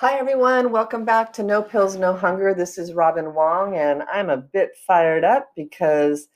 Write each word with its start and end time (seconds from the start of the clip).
Hi, 0.00 0.16
everyone. 0.16 0.70
Welcome 0.70 1.04
back 1.04 1.32
to 1.32 1.42
No 1.42 1.60
Pills, 1.60 1.96
No 1.96 2.14
Hunger. 2.14 2.54
This 2.54 2.78
is 2.78 2.92
Robin 2.94 3.34
Wong, 3.34 3.74
and 3.74 4.04
I'm 4.04 4.30
a 4.30 4.36
bit 4.36 4.76
fired 4.86 5.24
up 5.24 5.50
because 5.56 6.28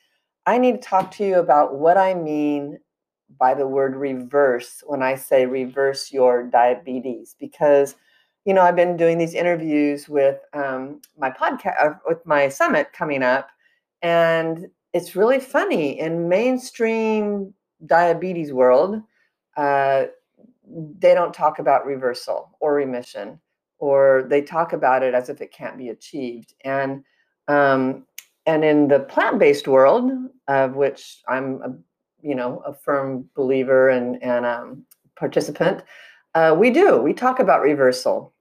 I 0.46 0.58
need 0.58 0.72
to 0.82 0.88
talk 0.88 1.12
to 1.12 1.24
you 1.24 1.36
about 1.36 1.78
what 1.78 1.96
I 1.96 2.12
mean 2.12 2.80
by 3.38 3.55
the 3.55 3.68
word 3.68 3.94
reverse 3.94 4.83
when 4.84 5.00
I 5.00 5.14
say 5.14 5.46
reverse 5.46 6.10
your 6.10 6.42
diabetes 6.42 7.36
because 7.38 7.94
you 8.44 8.52
know, 8.52 8.62
I've 8.62 8.74
been 8.74 8.96
doing 8.96 9.16
these 9.16 9.34
interviews 9.34 10.08
with 10.08 10.40
um, 10.55 11.00
my 11.16 11.30
podcast, 11.30 11.80
uh, 11.80 11.94
with 12.05 12.27
my 12.27 12.48
summit 12.48 12.92
coming 12.92 13.22
up, 13.22 13.48
and 14.02 14.66
it's 14.92 15.14
really 15.14 15.38
funny 15.38 16.00
in 16.00 16.28
mainstream 16.28 17.55
diabetes 17.86 18.52
world. 18.52 19.00
Uh, 19.56 20.06
they 20.98 21.14
don't 21.14 21.33
talk 21.33 21.60
about 21.60 21.86
reversal 21.86 22.50
or 22.58 22.74
remission, 22.74 23.38
or 23.83 24.25
they 24.28 24.41
talk 24.41 24.72
about 24.72 25.02
it 25.02 25.12
as 25.12 25.28
if 25.28 25.41
it 25.41 25.52
can't 25.52 25.77
be 25.77 25.88
achieved. 25.88 26.55
And 26.64 27.02
um, 27.48 28.06
and 28.47 28.64
in 28.64 28.86
the 28.86 29.00
plant-based 29.00 29.66
world, 29.66 30.11
of 30.47 30.77
which 30.77 31.20
I'm, 31.28 31.61
a, 31.62 31.74
you 32.27 32.36
know, 32.36 32.62
a 32.64 32.72
firm 32.72 33.28
believer 33.34 33.89
and 33.89 34.22
and 34.22 34.47
um, 34.47 34.86
participant, 35.16 35.83
uh, 36.36 36.55
we 36.56 36.70
do. 36.70 36.98
We 36.98 37.12
talk 37.12 37.41
about 37.41 37.61
reversal 37.61 38.33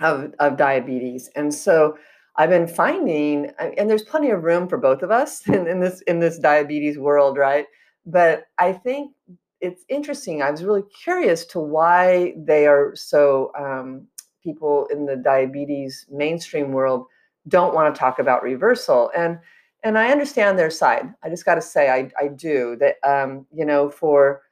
of, 0.00 0.34
of 0.40 0.56
diabetes. 0.56 1.30
And 1.36 1.54
so 1.54 1.96
I've 2.36 2.50
been 2.50 2.66
finding, 2.66 3.52
and 3.60 3.88
there's 3.88 4.02
plenty 4.02 4.30
of 4.30 4.42
room 4.42 4.66
for 4.66 4.76
both 4.76 5.02
of 5.02 5.12
us 5.12 5.48
in, 5.48 5.68
in 5.68 5.78
this 5.78 6.00
in 6.08 6.18
this 6.18 6.40
diabetes 6.40 6.98
world, 6.98 7.38
right? 7.38 7.66
But 8.06 8.46
I 8.58 8.72
think 8.72 9.12
it's 9.60 9.84
interesting. 9.88 10.42
I 10.42 10.50
was 10.50 10.64
really 10.64 10.82
curious 11.04 11.46
to 11.46 11.60
why 11.60 12.34
they 12.36 12.66
are 12.66 12.96
so 12.96 13.52
um, 13.56 14.08
people 14.44 14.86
in 14.92 15.06
the 15.06 15.16
diabetes 15.16 16.06
mainstream 16.10 16.70
world 16.72 17.06
don't 17.48 17.74
want 17.74 17.92
to 17.92 17.98
talk 17.98 18.18
about 18.18 18.42
reversal 18.42 19.10
and 19.16 19.38
and 19.84 19.98
I 19.98 20.10
understand 20.10 20.58
their 20.58 20.70
side. 20.70 21.12
I 21.22 21.28
just 21.28 21.44
got 21.44 21.56
to 21.56 21.60
say 21.60 21.90
I 21.90 22.10
I 22.18 22.28
do 22.28 22.76
that. 22.80 22.96
Um, 23.08 23.46
you 23.52 23.66
know, 23.66 23.90
for 23.90 24.42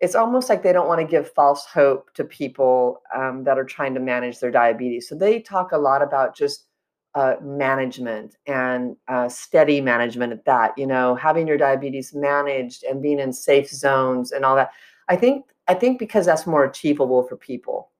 it's 0.00 0.14
almost 0.14 0.48
like 0.48 0.62
they 0.62 0.72
don't 0.72 0.88
want 0.88 1.00
to 1.00 1.06
give 1.06 1.32
false 1.32 1.64
hope 1.66 2.12
to 2.14 2.24
people 2.24 3.02
um, 3.14 3.44
that 3.44 3.58
are 3.58 3.64
trying 3.64 3.94
to 3.94 4.00
manage 4.00 4.38
their 4.38 4.50
diabetes. 4.50 5.08
So 5.08 5.14
they 5.14 5.40
talk 5.40 5.72
a 5.72 5.78
lot 5.78 6.02
about 6.02 6.36
just 6.36 6.66
uh, 7.14 7.36
management 7.42 8.36
and 8.46 8.94
uh, 9.08 9.28
steady 9.28 9.80
management 9.80 10.32
at 10.32 10.44
that. 10.44 10.76
You 10.78 10.86
know, 10.86 11.14
having 11.14 11.48
your 11.48 11.56
diabetes 11.58 12.14
managed 12.14 12.84
and 12.84 13.02
being 13.02 13.18
in 13.18 13.32
safe 13.32 13.68
zones 13.68 14.32
and 14.32 14.44
all 14.44 14.54
that. 14.56 14.70
I 15.08 15.16
think 15.16 15.46
I 15.66 15.74
think 15.74 15.98
because 15.98 16.26
that's 16.26 16.46
more 16.46 16.64
achievable 16.64 17.24
for 17.24 17.36
people. 17.36 17.90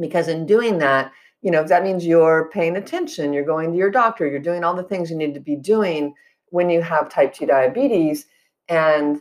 Because 0.00 0.28
in 0.28 0.46
doing 0.46 0.78
that, 0.78 1.12
you 1.42 1.50
know, 1.50 1.64
that 1.64 1.84
means 1.84 2.06
you're 2.06 2.50
paying 2.52 2.76
attention, 2.76 3.32
you're 3.32 3.44
going 3.44 3.72
to 3.72 3.78
your 3.78 3.90
doctor, 3.90 4.26
you're 4.26 4.40
doing 4.40 4.64
all 4.64 4.74
the 4.74 4.82
things 4.82 5.10
you 5.10 5.16
need 5.16 5.34
to 5.34 5.40
be 5.40 5.56
doing 5.56 6.14
when 6.50 6.70
you 6.70 6.82
have 6.82 7.08
type 7.08 7.34
2 7.34 7.46
diabetes 7.46 8.26
and 8.68 9.20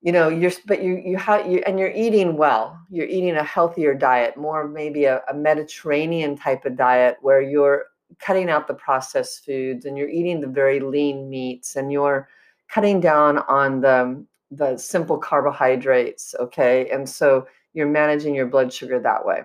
you 0.00 0.12
know 0.12 0.28
you're 0.28 0.52
but 0.66 0.82
you 0.82 1.00
you 1.04 1.16
have 1.16 1.50
you 1.50 1.62
and 1.66 1.78
you're 1.78 1.92
eating 1.92 2.36
well 2.36 2.78
you're 2.90 3.06
eating 3.06 3.36
a 3.36 3.42
healthier 3.42 3.94
diet 3.94 4.36
more 4.36 4.66
maybe 4.68 5.04
a, 5.04 5.22
a, 5.28 5.34
mediterranean 5.34 6.36
type 6.36 6.64
of 6.64 6.76
diet 6.76 7.16
where 7.20 7.40
you're 7.40 7.86
cutting 8.20 8.48
out 8.48 8.66
the 8.66 8.74
processed 8.74 9.44
foods 9.44 9.84
and 9.84 9.98
you're 9.98 10.08
eating 10.08 10.40
the 10.40 10.46
very 10.46 10.80
lean 10.80 11.28
meats 11.28 11.76
and 11.76 11.92
you're 11.92 12.28
cutting 12.68 13.00
down 13.00 13.38
on 13.48 13.80
the 13.80 14.24
the 14.50 14.76
simple 14.78 15.18
carbohydrates 15.18 16.34
okay? 16.40 16.88
And 16.90 17.08
so 17.08 17.46
you're 17.74 17.86
managing 17.86 18.34
your 18.34 18.46
blood 18.46 18.72
sugar 18.72 18.98
that 19.00 19.26
way 19.26 19.42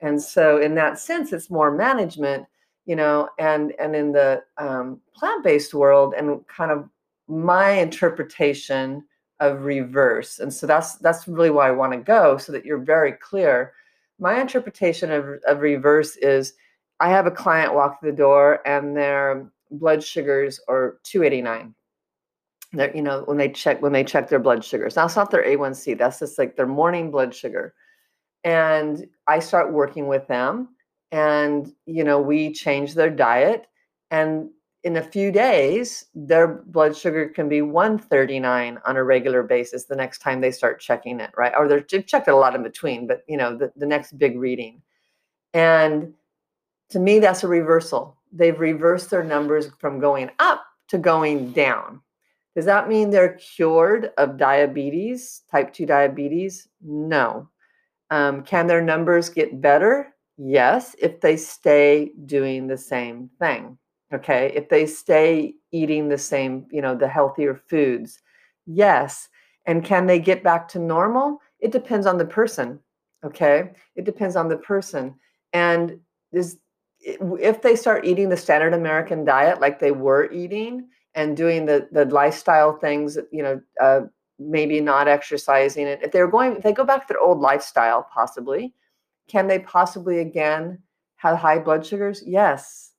and 0.00 0.20
so 0.20 0.60
in 0.60 0.74
that 0.74 0.98
sense 0.98 1.32
it's 1.32 1.50
more 1.50 1.70
management 1.70 2.44
you 2.84 2.96
know 2.96 3.28
and 3.38 3.72
and 3.78 3.94
in 3.96 4.12
the 4.12 4.42
um, 4.58 5.00
plant-based 5.14 5.74
world 5.74 6.14
and 6.16 6.46
kind 6.48 6.70
of 6.70 6.88
my 7.28 7.70
interpretation 7.70 9.04
of 9.40 9.64
reverse. 9.64 10.38
And 10.38 10.52
so 10.52 10.66
that's 10.66 10.96
that's 10.96 11.28
really 11.28 11.50
why 11.50 11.68
i 11.68 11.72
want 11.72 11.92
to 11.92 11.98
go 11.98 12.38
so 12.38 12.52
that 12.52 12.64
you're 12.64 12.78
very 12.78 13.12
clear. 13.12 13.72
My 14.18 14.40
interpretation 14.40 15.10
of, 15.10 15.26
of 15.46 15.60
reverse 15.60 16.16
is 16.16 16.54
i 17.00 17.08
have 17.10 17.26
a 17.26 17.30
client 17.30 17.74
walk 17.74 18.00
through 18.00 18.12
the 18.12 18.16
door 18.16 18.66
and 18.66 18.96
their 18.96 19.50
blood 19.70 20.02
sugars 20.02 20.60
are 20.68 20.98
289 21.02 21.74
they're, 22.72 22.96
you 22.96 23.02
know 23.02 23.22
when 23.26 23.36
they 23.36 23.50
check 23.50 23.82
when 23.82 23.92
they 23.92 24.04
check 24.04 24.28
their 24.28 24.38
blood 24.38 24.64
sugars. 24.64 24.94
That's 24.94 25.16
not 25.16 25.30
their 25.30 25.44
a1c 25.44 25.98
that's 25.98 26.20
just 26.20 26.38
like 26.38 26.56
their 26.56 26.66
morning 26.66 27.10
blood 27.10 27.34
sugar 27.34 27.74
and 28.46 29.06
i 29.26 29.38
start 29.38 29.72
working 29.72 30.06
with 30.06 30.26
them 30.28 30.68
and 31.12 31.74
you 31.84 32.02
know 32.02 32.18
we 32.18 32.50
change 32.52 32.94
their 32.94 33.10
diet 33.10 33.66
and 34.10 34.48
in 34.86 34.98
a 34.98 35.02
few 35.02 35.32
days, 35.32 36.04
their 36.14 36.46
blood 36.46 36.96
sugar 36.96 37.28
can 37.28 37.48
be 37.48 37.60
139 37.60 38.78
on 38.86 38.96
a 38.96 39.02
regular 39.02 39.42
basis 39.42 39.86
the 39.86 39.96
next 39.96 40.20
time 40.20 40.40
they 40.40 40.52
start 40.52 40.78
checking 40.78 41.18
it, 41.18 41.30
right? 41.36 41.52
Or 41.58 41.66
they've 41.66 42.06
checked 42.06 42.28
it 42.28 42.30
a 42.30 42.36
lot 42.36 42.54
in 42.54 42.62
between, 42.62 43.08
but 43.08 43.24
you 43.26 43.36
know, 43.36 43.56
the, 43.56 43.72
the 43.74 43.84
next 43.84 44.16
big 44.16 44.38
reading. 44.38 44.80
And 45.52 46.14
to 46.90 47.00
me, 47.00 47.18
that's 47.18 47.42
a 47.42 47.48
reversal. 47.48 48.16
They've 48.30 48.60
reversed 48.60 49.10
their 49.10 49.24
numbers 49.24 49.70
from 49.80 49.98
going 49.98 50.30
up 50.38 50.64
to 50.90 50.98
going 50.98 51.50
down. 51.50 52.00
Does 52.54 52.66
that 52.66 52.88
mean 52.88 53.10
they're 53.10 53.40
cured 53.56 54.12
of 54.18 54.38
diabetes, 54.38 55.42
type 55.50 55.72
2 55.72 55.84
diabetes? 55.84 56.68
No. 56.80 57.48
Um, 58.10 58.42
can 58.42 58.66
their 58.66 58.82
numbers 58.82 59.28
get 59.28 59.60
better? 59.60 60.14
Yes, 60.38 60.94
if 60.98 61.20
they 61.20 61.36
stay 61.36 62.12
doing 62.26 62.66
the 62.66 62.78
same 62.78 63.30
thing 63.38 63.78
okay? 64.12 64.52
If 64.54 64.68
they 64.68 64.86
stay 64.86 65.54
eating 65.72 66.08
the 66.08 66.18
same 66.18 66.66
you 66.70 66.80
know 66.82 66.94
the 66.94 67.08
healthier 67.08 67.54
foods 67.54 68.20
yes. 68.66 69.28
And 69.66 69.84
can 69.84 70.06
they 70.06 70.20
get 70.20 70.44
back 70.44 70.68
to 70.68 70.78
normal? 70.78 71.40
It 71.60 71.72
depends 71.72 72.06
on 72.06 72.18
the 72.18 72.24
person 72.24 72.80
okay? 73.24 73.72
It 73.96 74.04
depends 74.04 74.36
on 74.36 74.48
the 74.48 74.58
person. 74.58 75.14
And 75.52 75.98
is 76.32 76.58
if 77.00 77.62
they 77.62 77.76
start 77.76 78.04
eating 78.04 78.28
the 78.28 78.36
standard 78.36 78.74
american 78.74 79.24
diet 79.24 79.60
like 79.60 79.78
they 79.78 79.92
were 79.92 80.30
eating 80.32 80.88
and 81.14 81.36
doing 81.36 81.64
the 81.64 81.88
the 81.92 82.04
lifestyle 82.06 82.72
things 82.72 83.16
you 83.30 83.42
know 83.42 83.60
uh, 83.80 84.00
maybe 84.38 84.80
not 84.80 85.08
exercising 85.08 85.86
it 85.86 86.00
if 86.02 86.12
they're 86.12 86.28
going 86.28 86.56
if 86.56 86.62
they 86.62 86.72
go 86.72 86.84
back 86.84 87.06
to 87.06 87.12
their 87.12 87.22
old 87.22 87.40
lifestyle 87.40 88.06
possibly 88.12 88.74
can 89.28 89.46
they 89.46 89.58
possibly 89.60 90.18
again 90.18 90.78
have 91.16 91.38
high 91.38 91.58
blood 91.58 91.84
sugars 91.84 92.22
yes 92.26 92.92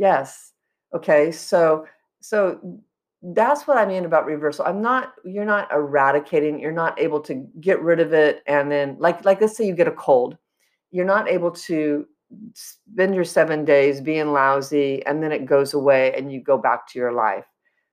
Yes. 0.00 0.52
Okay. 0.94 1.30
So 1.30 1.86
so 2.20 2.58
that's 3.22 3.66
what 3.66 3.76
I 3.76 3.84
mean 3.84 4.06
about 4.06 4.24
reversal. 4.24 4.64
I'm 4.64 4.80
not 4.80 5.12
you're 5.24 5.44
not 5.44 5.70
eradicating, 5.70 6.58
you're 6.58 6.72
not 6.72 6.98
able 6.98 7.20
to 7.20 7.46
get 7.60 7.82
rid 7.82 8.00
of 8.00 8.14
it 8.14 8.42
and 8.46 8.70
then 8.70 8.96
like 8.98 9.24
like 9.26 9.40
let's 9.42 9.56
say 9.56 9.66
you 9.66 9.74
get 9.74 9.88
a 9.88 9.92
cold. 9.92 10.38
You're 10.90 11.04
not 11.04 11.28
able 11.28 11.50
to 11.52 12.06
spend 12.54 13.14
your 13.14 13.24
7 13.24 13.64
days 13.64 14.00
being 14.00 14.32
lousy 14.32 15.04
and 15.04 15.22
then 15.22 15.32
it 15.32 15.44
goes 15.44 15.74
away 15.74 16.14
and 16.14 16.32
you 16.32 16.40
go 16.40 16.56
back 16.56 16.88
to 16.88 16.98
your 16.98 17.12
life. 17.12 17.44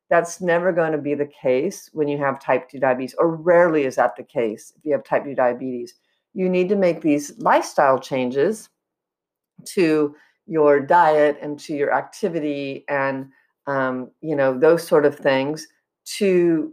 That's 0.09 0.39
never 0.39 0.71
going 0.71 0.93
to 0.93 0.97
be 0.97 1.15
the 1.15 1.25
case 1.25 1.89
when 1.93 2.07
you 2.07 2.17
have 2.17 2.39
type 2.39 2.69
2 2.69 2.79
diabetes 2.79 3.15
or 3.17 3.35
rarely 3.35 3.83
is 3.83 3.95
that 3.95 4.15
the 4.15 4.23
case 4.23 4.73
if 4.77 4.85
you 4.85 4.93
have 4.93 5.03
type 5.03 5.25
2 5.25 5.35
diabetes. 5.35 5.95
you 6.33 6.49
need 6.49 6.69
to 6.69 6.75
make 6.75 7.01
these 7.01 7.37
lifestyle 7.39 7.99
changes 7.99 8.69
to 9.65 10.15
your 10.45 10.79
diet 10.79 11.37
and 11.41 11.59
to 11.59 11.75
your 11.75 11.93
activity 11.93 12.85
and 12.87 13.29
um, 13.67 14.09
you 14.21 14.35
know 14.35 14.57
those 14.57 14.87
sort 14.87 15.05
of 15.05 15.17
things 15.17 15.67
to 16.05 16.71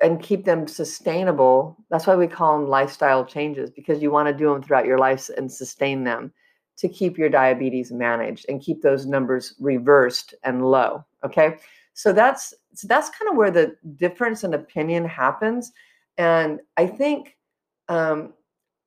and 0.00 0.22
keep 0.22 0.44
them 0.44 0.68
sustainable 0.68 1.76
that's 1.90 2.06
why 2.06 2.14
we 2.14 2.26
call 2.26 2.58
them 2.58 2.68
lifestyle 2.68 3.24
changes 3.24 3.70
because 3.70 4.00
you 4.02 4.10
want 4.10 4.28
to 4.28 4.34
do 4.34 4.52
them 4.52 4.62
throughout 4.62 4.86
your 4.86 4.98
life 4.98 5.28
and 5.36 5.50
sustain 5.50 6.04
them 6.04 6.32
to 6.76 6.88
keep 6.88 7.16
your 7.16 7.30
diabetes 7.30 7.90
managed 7.90 8.46
and 8.48 8.60
keep 8.60 8.82
those 8.82 9.06
numbers 9.06 9.54
reversed 9.58 10.34
and 10.44 10.64
low 10.70 11.04
okay 11.24 11.56
so 11.96 12.12
that's 12.12 12.52
so 12.74 12.86
that's 12.86 13.08
kind 13.10 13.30
of 13.30 13.36
where 13.36 13.50
the 13.50 13.74
difference 13.96 14.44
in 14.44 14.54
opinion 14.54 15.04
happens 15.04 15.72
and 16.18 16.60
i 16.76 16.86
think 16.86 17.36
um, 17.88 18.32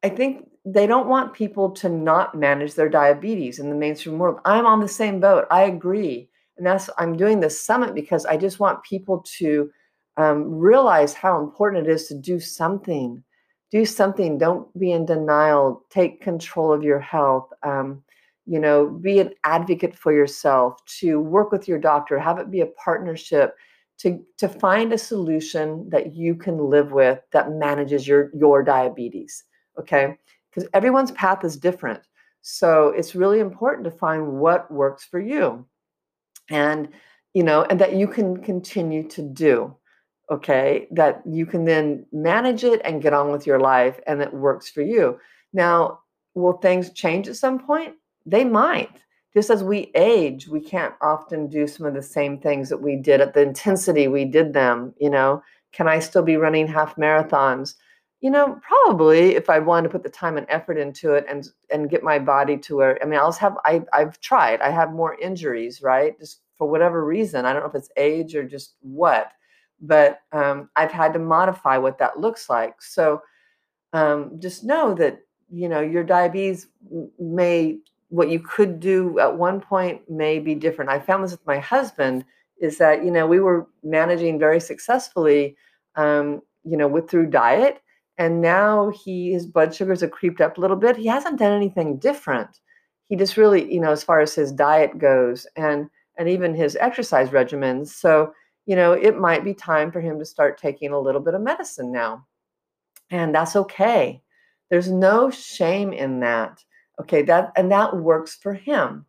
i 0.04 0.10
think 0.10 0.48
they 0.64 0.86
don't 0.86 1.08
want 1.08 1.34
people 1.34 1.72
to 1.72 1.90
not 1.90 2.36
manage 2.36 2.76
their 2.76 2.90
diabetes 2.90 3.60
in 3.60 3.70
the 3.70 3.76
mainstream 3.76 4.20
world. 4.20 4.40
I'm 4.46 4.66
on 4.66 4.82
the 4.82 4.90
same 4.90 5.20
boat. 5.20 5.46
I 5.50 5.64
agree 5.64 6.30
and 6.58 6.66
that's 6.66 6.90
i'm 6.98 7.16
doing 7.18 7.40
this 7.40 7.60
summit 7.60 7.96
because 7.96 8.26
i 8.26 8.36
just 8.38 8.60
want 8.60 8.84
people 8.84 9.26
to 9.38 9.72
um, 10.18 10.54
realize 10.54 11.14
how 11.14 11.42
important 11.42 11.88
it 11.88 11.92
is 11.92 12.08
to 12.08 12.16
do 12.16 12.40
something 12.40 13.24
do 13.72 13.86
something. 13.86 14.38
Don't 14.38 14.68
be 14.80 14.92
in 14.92 15.06
denial. 15.06 15.86
Take 15.90 16.22
control 16.22 16.74
of 16.74 16.84
your 16.84 17.00
health 17.00 17.50
um, 17.64 18.04
you 18.50 18.60
know 18.60 18.88
be 18.88 19.20
an 19.20 19.32
advocate 19.44 19.96
for 19.96 20.12
yourself 20.12 20.84
to 20.86 21.20
work 21.20 21.52
with 21.52 21.68
your 21.68 21.80
doctor 21.80 22.18
have 22.18 22.40
it 22.40 22.52
be 22.52 22.62
a 22.62 22.74
partnership 22.84 23.56
to 23.98 24.24
to 24.38 24.48
find 24.48 24.94
a 24.94 24.98
solution 24.98 25.88
that 25.90 26.16
you 26.16 26.34
can 26.34 26.58
live 26.58 26.92
with 26.92 27.20
that 27.32 27.52
manages 27.52 28.08
your 28.08 28.32
your 28.34 28.64
diabetes 28.64 29.44
okay? 29.80 30.18
Because 30.50 30.70
everyone's 30.74 31.12
path 31.12 31.44
is 31.44 31.58
different. 31.58 32.02
So 32.42 32.90
it's 32.90 33.16
really 33.16 33.40
important 33.40 33.86
to 33.86 33.92
find 33.92 34.40
what 34.40 34.72
works 34.72 35.06
for 35.06 35.20
you 35.20 35.66
and 36.50 36.90
you 37.34 37.44
know 37.44 37.64
and 37.64 37.80
that 37.80 37.96
you 37.96 38.08
can 38.08 38.42
continue 38.42 39.08
to 39.10 39.22
do 39.22 39.76
okay? 40.32 40.88
That 40.92 41.22
you 41.26 41.46
can 41.46 41.66
then 41.66 42.06
manage 42.12 42.64
it 42.64 42.82
and 42.84 43.02
get 43.02 43.14
on 43.14 43.32
with 43.32 43.48
your 43.48 43.60
life 43.60 44.00
and 44.06 44.22
it 44.22 44.34
works 44.34 44.70
for 44.70 44.82
you. 44.82 45.20
Now 45.54 46.00
will 46.36 46.54
things 46.54 46.94
change 46.94 47.28
at 47.28 47.36
some 47.36 47.60
point 47.60 47.96
they 48.30 48.44
might. 48.44 49.02
Just 49.34 49.50
as 49.50 49.64
we 49.64 49.92
age 49.96 50.48
we 50.48 50.60
can't 50.60 50.96
often 51.02 51.48
do 51.48 51.68
some 51.68 51.86
of 51.86 51.94
the 51.94 52.02
same 52.02 52.40
things 52.40 52.70
that 52.70 52.82
we 52.82 52.96
did 52.96 53.22
at 53.22 53.34
the 53.34 53.42
intensity 53.42 54.08
we 54.08 54.26
did 54.26 54.54
them 54.54 54.94
you 55.00 55.10
know? 55.10 55.44
Can 55.72 55.88
i 55.88 56.00
still 56.00 56.24
be 56.24 56.38
running 56.38 56.68
half 56.68 56.96
marathons? 56.96 57.76
You 58.22 58.32
know 58.32 58.60
probably 58.68 59.36
if 59.36 59.50
i 59.50 59.60
wanted 59.60 59.88
to 59.88 59.94
put 59.94 60.04
the 60.04 60.10
time 60.10 60.38
and 60.38 60.48
effort 60.50 60.78
into 60.78 61.14
it 61.14 61.26
and 61.30 61.48
and 61.72 61.90
get 61.90 62.04
my 62.04 62.20
body 62.20 62.58
to 62.58 62.78
where 62.78 63.00
i 63.02 63.06
mean 63.06 63.20
i'll 63.20 63.32
have 63.34 63.58
I, 63.66 63.84
i've 63.94 64.20
tried. 64.20 64.62
I 64.62 64.70
have 64.70 64.92
more 64.94 65.20
injuries 65.20 65.82
right? 65.82 66.20
Just 66.20 66.42
for 66.58 66.70
whatever 66.70 67.06
reason. 67.06 67.46
I 67.46 67.54
don't 67.54 67.62
know 67.64 67.70
if 67.70 67.76
it's 67.76 67.92
age 67.98 68.36
or 68.36 68.44
just 68.44 68.76
what 68.82 69.32
but 69.82 70.22
um, 70.32 70.70
I've 70.76 70.92
had 70.92 71.14
to 71.14 71.20
modify 71.20 71.78
what 71.78 71.98
that 72.00 72.20
looks 72.20 72.50
like. 72.50 72.82
So 72.82 73.22
um, 73.94 74.40
just 74.40 74.64
know 74.64 74.94
that 74.96 75.20
you 75.52 75.70
know 75.70 75.82
your 75.82 76.04
diabetes 76.04 76.68
may 77.18 77.80
what 78.10 78.30
you 78.30 78.40
could 78.40 78.80
do 78.80 79.20
at 79.20 79.38
one 79.38 79.62
point 79.62 80.10
may 80.10 80.40
be 80.40 80.56
different. 80.56 80.92
I 80.92 81.00
found 81.00 81.24
this 81.24 81.32
with 81.32 81.46
my 81.46 81.60
husband 81.60 82.26
is 82.60 82.78
that 82.78 83.04
you 83.06 83.12
know 83.12 83.26
we 83.26 83.40
were 83.40 83.68
managing 83.84 84.38
very 84.38 84.60
successfully, 84.60 85.56
um, 85.96 86.42
you 86.64 86.76
know, 86.78 86.88
with 86.88 87.10
through 87.10 87.28
diet, 87.28 87.82
and 88.18 88.42
now 88.42 88.90
he 88.90 89.32
his 89.32 89.46
blood 89.46 89.74
sugars 89.74 90.02
have 90.02 90.12
creeped 90.12 90.42
up 90.42 90.58
a 90.58 90.62
little 90.62 90.78
bit. 90.78 90.98
He 90.98 91.08
hasn't 91.08 91.40
done 91.40 91.54
anything 91.54 91.98
different. 91.98 92.60
He 93.08 93.16
just 93.16 93.38
really, 93.38 93.72
you 93.72 93.80
know, 93.80 93.92
as 93.92 94.04
far 94.04 94.20
as 94.20 94.36
his 94.36 94.52
diet 94.52 94.98
goes, 94.98 95.48
and 95.56 95.90
and 96.18 96.28
even 96.28 96.54
his 96.54 96.76
exercise 96.76 97.30
regimens. 97.30 97.88
So 97.88 98.34
you 98.70 98.76
know, 98.76 98.92
it 98.94 99.18
might 99.18 99.44
be 99.44 99.56
time 99.56 99.92
for 99.92 100.00
him 100.00 100.20
to 100.20 100.26
start 100.26 100.60
taking 100.60 100.92
a 100.92 101.00
little 101.00 101.22
bit 101.22 101.34
of 101.34 101.42
medicine 101.42 101.92
now. 101.92 102.28
And 103.10 103.34
that's 103.34 103.56
okay. 103.56 104.22
There's 104.70 104.92
no 104.92 105.32
shame 105.32 105.92
in 105.92 106.20
that. 106.20 106.64
Okay, 107.00 107.22
that 107.24 107.52
and 107.56 107.72
that 107.72 107.98
works 107.98 108.36
for 108.36 108.54
him. 108.54 109.06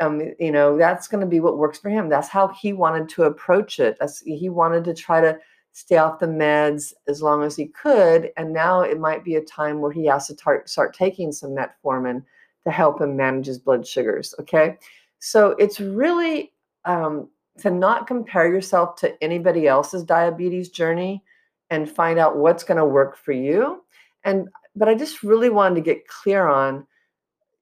Um, 0.00 0.32
you 0.38 0.50
know, 0.50 0.78
that's 0.78 1.08
going 1.08 1.20
to 1.20 1.26
be 1.26 1.40
what 1.40 1.58
works 1.58 1.78
for 1.78 1.90
him. 1.90 2.08
That's 2.08 2.28
how 2.28 2.48
he 2.48 2.72
wanted 2.72 3.08
to 3.10 3.24
approach 3.24 3.78
it. 3.78 3.96
That's, 4.00 4.20
he 4.20 4.48
wanted 4.48 4.84
to 4.84 4.94
try 4.94 5.20
to 5.20 5.38
stay 5.72 5.98
off 5.98 6.18
the 6.18 6.26
meds 6.26 6.94
as 7.06 7.22
long 7.22 7.42
as 7.42 7.54
he 7.54 7.66
could. 7.66 8.30
And 8.38 8.52
now 8.52 8.80
it 8.80 8.98
might 8.98 9.24
be 9.24 9.36
a 9.36 9.44
time 9.44 9.80
where 9.80 9.92
he 9.92 10.06
has 10.06 10.26
to 10.28 10.34
tar- 10.34 10.66
start 10.66 10.94
taking 10.94 11.32
some 11.32 11.50
metformin 11.50 12.24
to 12.64 12.70
help 12.70 13.00
him 13.00 13.14
manage 13.14 13.46
his 13.46 13.58
blood 13.58 13.86
sugars. 13.86 14.34
Okay. 14.40 14.78
So 15.18 15.50
it's 15.58 15.80
really 15.80 16.52
um, 16.86 17.28
to 17.58 17.70
not 17.70 18.06
compare 18.06 18.48
yourself 18.52 18.96
to 18.96 19.22
anybody 19.22 19.66
else's 19.66 20.02
diabetes 20.02 20.70
journey 20.70 21.22
and 21.68 21.90
find 21.90 22.18
out 22.18 22.36
what's 22.36 22.64
going 22.64 22.78
to 22.78 22.84
work 22.84 23.16
for 23.16 23.32
you 23.32 23.82
and 24.24 24.48
but 24.74 24.88
i 24.88 24.94
just 24.94 25.22
really 25.22 25.50
wanted 25.50 25.74
to 25.74 25.80
get 25.80 26.06
clear 26.08 26.46
on 26.46 26.86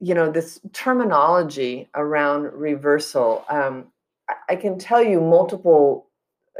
you 0.00 0.14
know 0.14 0.30
this 0.30 0.60
terminology 0.72 1.88
around 1.94 2.44
reversal 2.52 3.44
um, 3.48 3.86
I, 4.48 4.56
can 4.56 4.78
tell 4.78 5.02
you 5.02 5.20
multiple 5.20 6.08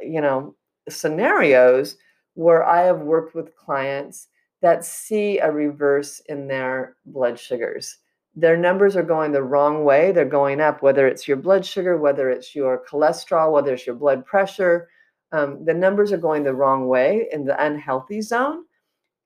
you 0.03 0.21
know 0.21 0.55
scenarios 0.89 1.97
where 2.35 2.65
i 2.65 2.83
have 2.83 3.01
worked 3.01 3.35
with 3.35 3.57
clients 3.57 4.29
that 4.61 4.85
see 4.85 5.39
a 5.39 5.51
reverse 5.51 6.21
in 6.29 6.49
their 6.49 6.97
blood 7.07 7.39
sugars 7.39 7.99
their 8.39 8.57
numbers 8.57 8.95
are 8.95 9.03
going 9.03 9.33
the 9.33 9.43
wrong 9.43 9.85
way. 9.85 10.13
They're 10.13 10.25
going 10.25 10.61
up, 10.61 10.81
whether 10.81 11.09
it's 11.09 11.27
your 11.27 11.37
blood 11.37 11.67
sugar, 11.67 11.97
whether 11.97 12.31
it's 12.31 12.55
your 12.55 12.85
cholesterol, 12.89 13.53
whether 13.53 13.75
it's 13.75 13.85
your 13.85 13.97
blood 13.97 14.25
pressure. 14.25 14.89
Um, 15.33 15.65
the 15.65 15.75
numbers 15.75 16.13
are 16.13 16.19
going 16.19 16.45
the 16.45 16.55
wrong 16.55 16.87
way 16.87 17.27
in 17.33 17.45
the 17.45 17.61
unhealthy 17.63 18.21
zone. 18.21 18.65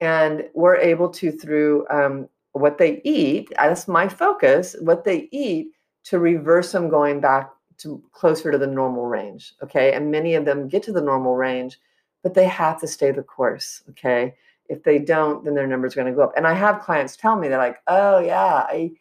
And 0.00 0.44
we're 0.55 0.76
able 0.76 1.11
to, 1.11 1.31
through 1.31 1.87
um, 1.91 2.26
what 2.52 2.78
they 2.78 3.00
eat, 3.04 3.52
that's 3.56 3.88
my 3.88 4.08
focus, 4.08 4.76
what 4.81 5.04
they 5.04 5.28
eat 5.32 5.69
to 6.04 6.19
reverse 6.19 6.72
them 6.72 6.88
going 6.88 7.20
back 7.20 7.50
to 7.78 8.02
closer 8.12 8.50
to 8.50 8.58
the 8.58 8.66
normal 8.66 9.06
range. 9.06 9.54
Okay. 9.62 9.93
And 9.93 10.10
many 10.10 10.34
of 10.34 10.44
them 10.44 10.69
get 10.69 10.82
to 10.84 10.93
the 10.93 11.00
normal 11.00 11.37
range, 11.37 11.78
but 12.22 12.34
they 12.34 12.46
have 12.46 12.81
to 12.81 12.87
stay 12.87 13.10
the 13.10 13.22
course. 13.22 13.82
Okay 13.91 14.34
if 14.69 14.84
they 14.84 14.96
don't 14.96 15.44
then 15.44 15.55
their 15.55 15.67
numbers 15.67 15.93
are 15.93 16.00
going 16.00 16.06
to 16.06 16.17
go 16.17 16.22
up 16.22 16.32
and 16.36 16.46
i 16.46 16.55
have 16.55 16.81
clients 16.81 17.17
tell 17.17 17.34
me 17.34 17.48
they're 17.48 17.58
like 17.58 17.79
oh 17.88 18.20
yeah 18.20 18.65
i 18.69 18.93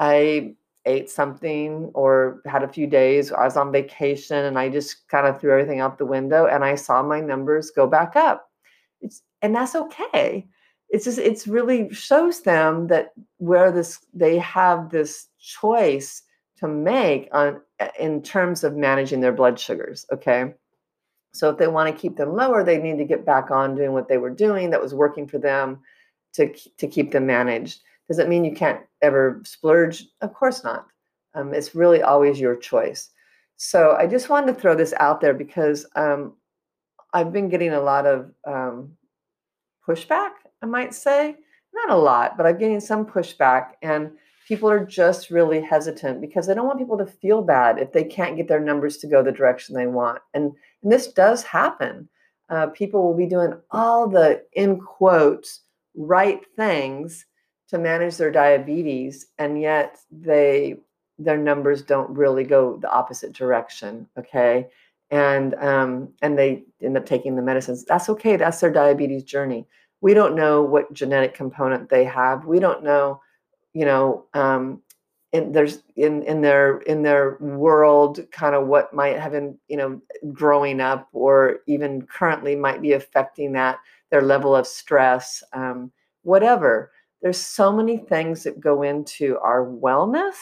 I 0.00 0.54
ate 0.86 1.10
something 1.10 1.90
or 1.92 2.40
had 2.46 2.62
a 2.62 2.68
few 2.68 2.86
days, 2.86 3.30
I 3.30 3.44
was 3.44 3.58
on 3.58 3.70
vacation 3.70 4.46
and 4.46 4.58
I 4.58 4.70
just 4.70 5.06
kind 5.08 5.26
of 5.26 5.38
threw 5.38 5.52
everything 5.52 5.80
out 5.80 5.98
the 5.98 6.06
window 6.06 6.46
and 6.46 6.64
I 6.64 6.74
saw 6.74 7.02
my 7.02 7.20
numbers 7.20 7.70
go 7.70 7.86
back 7.86 8.16
up. 8.16 8.50
It's 9.02 9.22
and 9.42 9.54
that's 9.54 9.74
okay. 9.74 10.48
It's 10.90 11.04
just 11.04 11.18
it's 11.18 11.46
really 11.46 11.92
shows 11.92 12.42
them 12.42 12.88
that 12.88 13.12
where 13.38 13.70
this 13.70 14.00
they 14.12 14.38
have 14.38 14.90
this 14.90 15.28
choice 15.38 16.22
to 16.58 16.68
make 16.68 17.28
on 17.32 17.60
in 17.98 18.22
terms 18.22 18.64
of 18.64 18.76
managing 18.76 19.20
their 19.20 19.32
blood 19.32 19.58
sugars, 19.58 20.04
okay? 20.12 20.52
So 21.32 21.48
if 21.48 21.58
they 21.58 21.68
want 21.68 21.94
to 21.94 22.00
keep 22.00 22.16
them 22.16 22.34
lower, 22.34 22.64
they 22.64 22.78
need 22.78 22.98
to 22.98 23.04
get 23.04 23.24
back 23.24 23.50
on 23.50 23.76
doing 23.76 23.92
what 23.92 24.08
they 24.08 24.18
were 24.18 24.30
doing 24.30 24.70
that 24.70 24.82
was 24.82 24.94
working 24.94 25.26
for 25.26 25.38
them 25.38 25.78
to 26.34 26.52
to 26.78 26.86
keep 26.86 27.12
them 27.12 27.26
managed. 27.26 27.80
Does 28.08 28.18
it 28.18 28.28
mean 28.28 28.44
you 28.44 28.52
can't 28.54 28.80
ever 29.02 29.40
splurge? 29.44 30.04
Of 30.20 30.34
course 30.34 30.64
not. 30.64 30.86
Um, 31.34 31.54
it's 31.54 31.74
really 31.76 32.02
always 32.02 32.40
your 32.40 32.56
choice. 32.56 33.10
So 33.56 33.94
I 33.94 34.06
just 34.06 34.28
wanted 34.28 34.54
to 34.54 34.60
throw 34.60 34.74
this 34.74 34.94
out 34.98 35.20
there 35.20 35.34
because 35.34 35.86
um, 35.94 36.34
I've 37.12 37.32
been 37.32 37.48
getting 37.48 37.72
a 37.72 37.80
lot 37.80 38.06
of 38.06 38.32
um, 38.46 38.96
pushback, 39.86 40.30
I 40.62 40.66
might 40.66 40.94
say. 40.94 41.36
Not 41.72 41.90
a 41.90 41.96
lot, 41.96 42.36
but 42.36 42.46
I'm 42.46 42.58
getting 42.58 42.80
some 42.80 43.06
pushback. 43.06 43.72
And 43.82 44.10
people 44.48 44.68
are 44.68 44.84
just 44.84 45.30
really 45.30 45.60
hesitant 45.62 46.20
because 46.20 46.46
they 46.46 46.54
don't 46.54 46.66
want 46.66 46.78
people 46.78 46.98
to 46.98 47.06
feel 47.06 47.42
bad 47.42 47.78
if 47.78 47.92
they 47.92 48.04
can't 48.04 48.36
get 48.36 48.48
their 48.48 48.60
numbers 48.60 48.96
to 48.98 49.06
go 49.06 49.22
the 49.22 49.30
direction 49.30 49.74
they 49.74 49.86
want. 49.86 50.20
And, 50.34 50.52
and 50.82 50.90
this 50.90 51.12
does 51.12 51.44
happen. 51.44 52.08
Uh, 52.48 52.66
people 52.68 53.04
will 53.04 53.16
be 53.16 53.26
doing 53.26 53.54
all 53.70 54.08
the, 54.08 54.42
in 54.54 54.80
quotes, 54.80 55.60
right 55.94 56.40
things 56.56 57.26
to 57.68 57.78
manage 57.78 58.16
their 58.16 58.30
diabetes 58.30 59.26
and 59.38 59.60
yet 59.60 59.98
they 60.10 60.76
their 61.18 61.36
numbers 61.38 61.82
don't 61.82 62.10
really 62.10 62.44
go 62.44 62.76
the 62.78 62.90
opposite 62.90 63.32
direction 63.32 64.06
okay 64.18 64.66
and 65.10 65.54
um, 65.54 66.08
and 66.22 66.38
they 66.38 66.64
end 66.82 66.96
up 66.96 67.06
taking 67.06 67.36
the 67.36 67.42
medicines 67.42 67.84
that's 67.84 68.08
okay 68.08 68.36
that's 68.36 68.60
their 68.60 68.72
diabetes 68.72 69.22
journey 69.24 69.66
we 70.00 70.14
don't 70.14 70.34
know 70.34 70.62
what 70.62 70.92
genetic 70.92 71.34
component 71.34 71.88
they 71.88 72.04
have 72.04 72.46
we 72.46 72.58
don't 72.58 72.82
know 72.82 73.20
you 73.72 73.84
know 73.84 74.24
um, 74.34 74.80
in 75.32 75.52
there's 75.52 75.82
in 75.96 76.22
in 76.22 76.40
their 76.40 76.78
in 76.80 77.02
their 77.02 77.36
world 77.40 78.20
kind 78.32 78.54
of 78.54 78.66
what 78.66 78.92
might 78.92 79.18
have 79.18 79.32
been 79.32 79.58
you 79.68 79.76
know 79.76 80.00
growing 80.32 80.80
up 80.80 81.08
or 81.12 81.58
even 81.66 82.02
currently 82.02 82.56
might 82.56 82.82
be 82.82 82.92
affecting 82.92 83.52
that 83.52 83.78
their 84.10 84.22
level 84.22 84.54
of 84.56 84.66
stress 84.66 85.42
um, 85.52 85.90
whatever 86.22 86.90
there's 87.22 87.38
so 87.38 87.72
many 87.72 87.98
things 87.98 88.42
that 88.44 88.60
go 88.60 88.82
into 88.82 89.38
our 89.38 89.66
wellness 89.66 90.34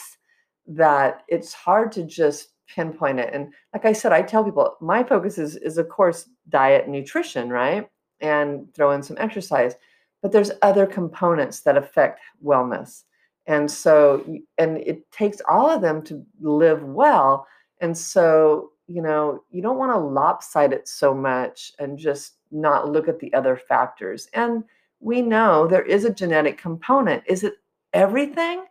that 0.67 1.23
it's 1.27 1.53
hard 1.53 1.91
to 1.91 2.03
just 2.03 2.49
pinpoint 2.67 3.19
it. 3.19 3.33
And 3.33 3.51
like 3.73 3.85
I 3.85 3.93
said, 3.93 4.11
I 4.11 4.21
tell 4.21 4.43
people 4.43 4.77
my 4.79 5.03
focus 5.03 5.37
is 5.37 5.55
is 5.57 5.77
of 5.77 5.89
course 5.89 6.29
diet 6.49 6.83
and 6.85 6.93
nutrition, 6.93 7.49
right? 7.49 7.89
And 8.21 8.73
throw 8.73 8.91
in 8.91 9.03
some 9.03 9.17
exercise. 9.19 9.75
But 10.21 10.31
there's 10.31 10.51
other 10.61 10.85
components 10.85 11.61
that 11.61 11.77
affect 11.77 12.19
wellness. 12.43 13.03
And 13.47 13.69
so 13.69 14.23
and 14.57 14.77
it 14.77 15.09
takes 15.11 15.41
all 15.49 15.69
of 15.69 15.81
them 15.81 16.03
to 16.03 16.25
live 16.41 16.83
well. 16.83 17.47
And 17.81 17.97
so, 17.97 18.71
you 18.87 19.01
know, 19.01 19.43
you 19.49 19.61
don't 19.61 19.77
want 19.77 19.93
to 19.93 19.99
lopside 19.99 20.73
it 20.73 20.87
so 20.87 21.13
much 21.13 21.71
and 21.79 21.97
just 21.97 22.33
not 22.51 22.91
look 22.91 23.07
at 23.07 23.19
the 23.19 23.33
other 23.33 23.55
factors. 23.55 24.27
And 24.33 24.63
we 24.99 25.21
know 25.21 25.65
there 25.65 25.85
is 25.85 26.05
a 26.05 26.13
genetic 26.13 26.57
component. 26.57 27.23
Is 27.25 27.43
it 27.43 27.55
everything? 27.93 28.65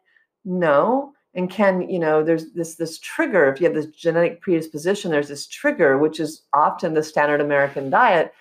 No. 0.45 1.13
And 1.35 1.51
can, 1.51 1.89
you 1.89 1.99
know, 1.99 2.23
there's 2.23 2.53
this 2.53 2.75
this 2.75 2.99
trigger. 2.99 3.49
If 3.49 3.61
you 3.61 3.67
have 3.67 3.75
this 3.75 3.87
genetic 3.87 4.41
predisposition, 4.41 5.11
there's 5.11 5.29
this 5.29 5.47
trigger, 5.47 5.99
which 5.99 6.21
is 6.21 6.43
often 6.53 6.95
the 6.95 7.03
standard 7.03 7.41
American 7.41 7.91
diet. 7.91 8.33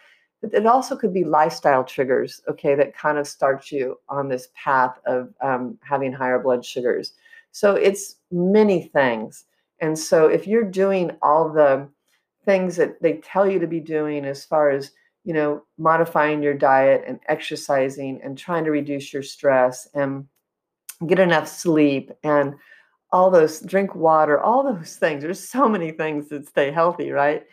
But 0.41 0.53
it 0.53 0.65
also 0.65 0.95
could 0.95 1.13
be 1.13 1.23
lifestyle 1.23 1.83
triggers, 1.83 2.41
okay, 2.47 2.75
that 2.75 2.95
kind 2.95 3.17
of 3.17 3.27
start 3.27 3.71
you 3.71 3.99
on 4.07 4.27
this 4.27 4.49
path 4.53 4.99
of 5.05 5.33
um, 5.41 5.77
having 5.81 6.13
higher 6.13 6.39
blood 6.39 6.63
sugars. 6.63 7.13
So 7.51 7.75
it's 7.75 8.17
many 8.31 8.83
things. 8.83 9.45
And 9.79 9.97
so 9.97 10.27
if 10.27 10.45
you're 10.45 10.63
doing 10.63 11.11
all 11.21 11.49
the 11.49 11.87
things 12.45 12.75
that 12.75 13.01
they 13.01 13.13
tell 13.13 13.49
you 13.49 13.59
to 13.59 13.67
be 13.67 13.79
doing 13.79 14.25
as 14.25 14.45
far 14.45 14.69
as 14.69 14.91
you 15.27 15.33
know, 15.33 15.61
modifying 15.77 16.41
your 16.41 16.53
diet 16.53 17.03
and 17.05 17.19
exercising 17.27 18.21
and 18.23 18.37
trying 18.37 18.63
to 18.63 18.71
reduce 18.71 19.11
your 19.11 19.21
stress 19.21 19.85
and 19.93 20.25
get 21.05 21.19
enough 21.19 21.49
sleep 21.49 22.13
and 22.23 22.55
all 23.11 23.29
those 23.29 23.59
drink 23.59 23.93
water, 23.93 24.39
all 24.39 24.63
those 24.63 24.95
things. 24.99 25.23
There's 25.23 25.45
so 25.45 25.67
many 25.67 25.91
things 25.91 26.29
that 26.29 26.47
stay 26.47 26.71
healthy, 26.71 27.11
right? 27.11 27.45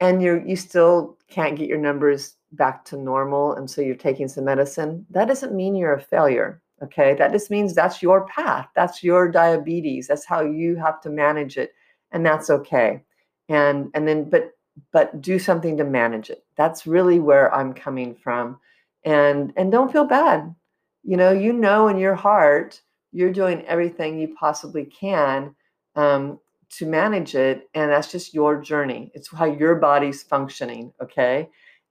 And 0.00 0.22
you 0.22 0.42
you 0.46 0.56
still 0.56 1.18
can't 1.28 1.56
get 1.56 1.68
your 1.68 1.78
numbers 1.78 2.36
back 2.52 2.84
to 2.84 2.96
normal 2.96 3.54
and 3.54 3.70
so 3.70 3.80
you're 3.80 3.94
taking 3.94 4.28
some 4.28 4.44
medicine. 4.44 5.06
That 5.10 5.28
doesn't 5.28 5.54
mean 5.54 5.76
you're 5.76 5.94
a 5.94 6.00
failure, 6.00 6.60
okay? 6.82 7.14
That 7.14 7.32
just 7.32 7.50
means 7.50 7.74
that's 7.74 8.02
your 8.02 8.26
path. 8.26 8.68
That's 8.74 9.04
your 9.04 9.28
diabetes. 9.28 10.08
That's 10.08 10.24
how 10.24 10.40
you 10.40 10.76
have 10.76 11.00
to 11.02 11.10
manage 11.10 11.56
it 11.56 11.72
and 12.12 12.24
that's 12.24 12.50
okay. 12.50 13.02
And 13.48 13.90
and 13.94 14.06
then 14.08 14.28
but 14.28 14.52
but 14.92 15.20
do 15.20 15.38
something 15.38 15.76
to 15.76 15.84
manage 15.84 16.30
it. 16.30 16.44
That's 16.56 16.86
really 16.86 17.20
where 17.20 17.52
I'm 17.54 17.74
coming 17.74 18.14
from. 18.14 18.58
And 19.04 19.52
and 19.56 19.70
don't 19.70 19.92
feel 19.92 20.04
bad. 20.04 20.54
You 21.04 21.16
know, 21.16 21.32
you 21.32 21.52
know 21.52 21.88
in 21.88 21.98
your 21.98 22.14
heart 22.14 22.80
you're 23.12 23.32
doing 23.32 23.64
everything 23.66 24.18
you 24.18 24.34
possibly 24.38 24.84
can 24.84 25.54
um, 25.96 26.38
to 26.78 26.86
manage 26.86 27.34
it, 27.34 27.68
and 27.74 27.90
that's 27.90 28.12
just 28.12 28.34
your 28.34 28.60
journey. 28.60 29.10
It's 29.14 29.30
how 29.34 29.46
your 29.46 29.74
body's 29.76 30.22
functioning. 30.22 30.92
Okay, 31.02 31.48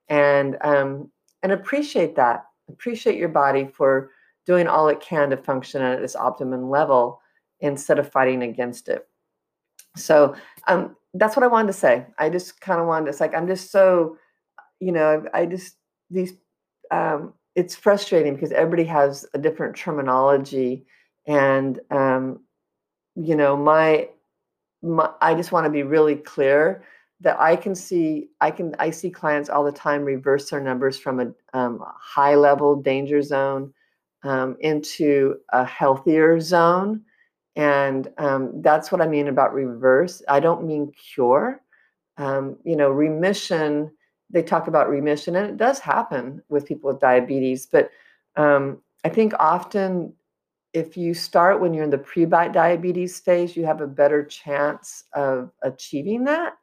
and 0.08 0.56
um, 0.62 1.10
and 1.42 1.52
appreciate 1.52 2.16
that. 2.16 2.44
Appreciate 2.68 3.16
your 3.16 3.28
body 3.28 3.66
for 3.66 4.10
doing 4.46 4.66
all 4.66 4.88
it 4.88 5.00
can 5.00 5.30
to 5.30 5.36
function 5.36 5.82
at 5.82 6.02
its 6.02 6.16
optimum 6.16 6.70
level 6.70 7.20
instead 7.60 7.98
of 7.98 8.10
fighting 8.10 8.42
against 8.42 8.88
it. 8.88 9.06
So 9.96 10.34
um, 10.66 10.96
that's 11.14 11.36
what 11.36 11.42
I 11.42 11.48
wanted 11.48 11.68
to 11.68 11.78
say. 11.78 12.06
I 12.18 12.30
just 12.30 12.60
kind 12.60 12.80
of 12.80 12.86
wanted 12.86 13.06
to, 13.06 13.10
it's 13.10 13.20
like, 13.20 13.34
I'm 13.34 13.46
just 13.46 13.70
so, 13.70 14.16
you 14.78 14.92
know, 14.92 15.24
I 15.34 15.46
just, 15.46 15.76
these, 16.10 16.32
um, 16.90 17.34
it's 17.54 17.74
frustrating 17.74 18.34
because 18.34 18.52
everybody 18.52 18.84
has 18.84 19.26
a 19.34 19.38
different 19.38 19.76
terminology. 19.76 20.86
And, 21.26 21.78
um, 21.90 22.40
you 23.16 23.36
know, 23.36 23.56
my, 23.56 24.08
my, 24.82 25.10
I 25.20 25.34
just 25.34 25.52
want 25.52 25.64
to 25.64 25.70
be 25.70 25.82
really 25.82 26.16
clear 26.16 26.84
that 27.20 27.38
I 27.38 27.56
can 27.56 27.74
see, 27.74 28.28
I 28.40 28.50
can, 28.50 28.74
I 28.78 28.90
see 28.90 29.10
clients 29.10 29.50
all 29.50 29.64
the 29.64 29.72
time 29.72 30.04
reverse 30.04 30.50
their 30.50 30.60
numbers 30.60 30.98
from 30.98 31.20
a 31.20 31.32
um, 31.52 31.84
high 31.98 32.34
level 32.34 32.76
danger 32.76 33.22
zone 33.22 33.72
um, 34.22 34.56
into 34.60 35.36
a 35.52 35.64
healthier 35.64 36.40
zone 36.40 37.02
and 37.56 38.08
um, 38.18 38.62
that's 38.62 38.92
what 38.92 39.00
I 39.00 39.06
mean 39.06 39.28
about 39.28 39.52
reverse. 39.52 40.22
I 40.28 40.40
don't 40.40 40.66
mean 40.66 40.92
cure. 40.92 41.60
Um, 42.16 42.56
you 42.64 42.76
know, 42.76 42.90
remission, 42.90 43.90
they 44.30 44.42
talk 44.42 44.68
about 44.68 44.88
remission, 44.88 45.36
and 45.36 45.46
it 45.46 45.56
does 45.56 45.78
happen 45.78 46.42
with 46.48 46.66
people 46.66 46.90
with 46.90 47.00
diabetes. 47.00 47.66
But 47.66 47.90
um, 48.36 48.78
I 49.04 49.08
think 49.08 49.32
often 49.38 50.12
if 50.72 50.96
you 50.96 51.14
start 51.14 51.60
when 51.60 51.74
you're 51.74 51.84
in 51.84 51.90
the 51.90 51.98
pre-bite 51.98 52.52
diabetes 52.52 53.18
phase, 53.18 53.56
you 53.56 53.66
have 53.66 53.80
a 53.80 53.86
better 53.86 54.24
chance 54.24 55.04
of 55.14 55.50
achieving 55.62 56.24
that. 56.24 56.54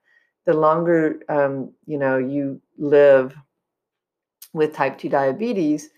The 0.46 0.54
longer 0.54 1.20
um, 1.30 1.74
you 1.86 1.98
know 1.98 2.18
you 2.18 2.62
live 2.78 3.36
with 4.54 4.74
type 4.74 4.98
2 4.98 5.10
diabetes, 5.10 5.90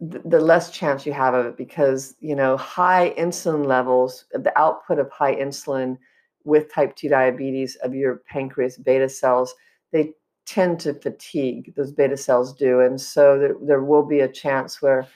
the 0.00 0.40
less 0.40 0.70
chance 0.70 1.06
you 1.06 1.12
have 1.12 1.34
of 1.34 1.46
it 1.46 1.56
because 1.56 2.14
you 2.20 2.36
know 2.36 2.56
high 2.56 3.14
insulin 3.16 3.64
levels 3.66 4.26
the 4.32 4.56
output 4.58 4.98
of 4.98 5.10
high 5.10 5.34
insulin 5.34 5.96
with 6.44 6.72
type 6.72 6.94
2 6.96 7.08
diabetes 7.08 7.76
of 7.76 7.94
your 7.94 8.16
pancreas 8.28 8.76
beta 8.76 9.08
cells 9.08 9.54
they 9.92 10.12
tend 10.44 10.78
to 10.78 10.92
fatigue 10.92 11.74
those 11.76 11.92
beta 11.92 12.16
cells 12.16 12.52
do 12.52 12.80
and 12.80 13.00
so 13.00 13.38
there, 13.38 13.56
there 13.62 13.82
will 13.82 14.04
be 14.04 14.20
a 14.20 14.28
chance 14.28 14.82
where 14.82 15.06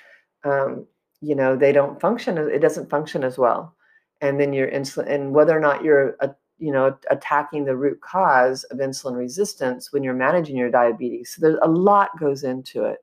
um, 0.45 0.87
you 1.21 1.35
know 1.35 1.57
they 1.57 1.73
don't 1.73 2.00
function 2.00 2.39
it 2.39 2.61
doesn't 2.61 2.91
function 2.91 3.25
as 3.25 3.39
well 3.39 3.75
and 4.21 4.41
then 4.41 4.53
your 4.53 4.71
insulin 4.71 5.11
and 5.11 5.33
whether 5.33 5.57
or 5.57 5.61
not 5.61 5.85
you're 5.85 6.17
a, 6.21 6.35
you 6.59 6.73
know 6.73 6.97
attacking 7.11 7.65
the 7.65 7.77
root 7.77 8.00
cause 8.00 8.65
of 8.65 8.79
insulin 8.79 9.17
resistance 9.17 9.93
when 9.93 10.03
you're 10.03 10.15
managing 10.15 10.57
your 10.57 10.71
diabetes 10.71 11.33
so 11.35 11.41
there's 11.41 11.59
a 11.62 11.69
lot 11.69 12.11
goes 12.19 12.45
into 12.45 12.85
it 12.85 12.99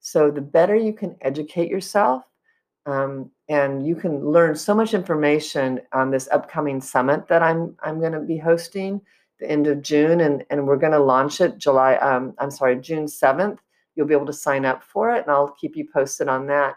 so 0.00 0.30
the 0.30 0.40
better 0.40 0.74
you 0.74 0.92
can 0.92 1.14
educate 1.20 1.70
yourself, 1.70 2.24
um, 2.86 3.30
and 3.48 3.86
you 3.86 3.94
can 3.94 4.24
learn 4.24 4.56
so 4.56 4.74
much 4.74 4.94
information 4.94 5.80
on 5.92 6.10
this 6.10 6.28
upcoming 6.32 6.80
summit 6.80 7.28
that 7.28 7.42
I'm 7.42 7.76
I'm 7.82 8.00
going 8.00 8.12
to 8.12 8.20
be 8.20 8.38
hosting 8.38 9.00
the 9.38 9.50
end 9.50 9.66
of 9.66 9.82
June, 9.82 10.20
and 10.20 10.44
and 10.50 10.66
we're 10.66 10.78
going 10.78 10.92
to 10.92 10.98
launch 10.98 11.40
it 11.42 11.58
July. 11.58 11.96
Um, 11.96 12.34
I'm 12.38 12.50
sorry, 12.50 12.80
June 12.80 13.06
seventh. 13.06 13.60
You'll 13.94 14.06
be 14.06 14.14
able 14.14 14.26
to 14.26 14.32
sign 14.32 14.64
up 14.64 14.82
for 14.82 15.10
it, 15.14 15.22
and 15.22 15.30
I'll 15.30 15.54
keep 15.60 15.76
you 15.76 15.86
posted 15.92 16.28
on 16.28 16.46
that. 16.46 16.76